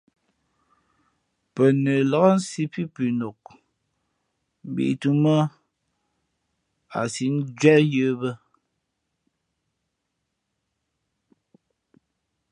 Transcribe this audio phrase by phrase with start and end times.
[1.53, 3.41] Pά nəlāk sī pí pʉnok,
[4.71, 5.35] mbīʼtū mά
[6.97, 8.31] a síʼ njwéh yə̌ bᾱ.